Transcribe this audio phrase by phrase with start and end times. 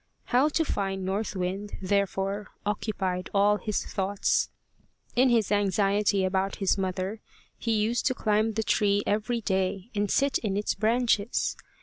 [0.33, 4.49] How to find North Wind, therefore, occupied all his thoughts.
[5.15, 7.21] In his anxiety about his mother,
[7.55, 11.55] he used to climb the tree every day, and sit in its branches.